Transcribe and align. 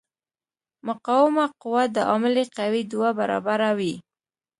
مقاومه 0.87 1.45
قوه 1.61 1.83
د 1.95 1.97
عاملې 2.09 2.45
قوې 2.57 2.81
دوه 2.91 3.09
برابره 3.19 3.69
وي. 3.77 3.93